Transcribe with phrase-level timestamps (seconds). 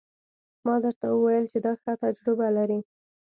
[0.65, 2.79] ما درته وويل چې دا ښه تجربه لري.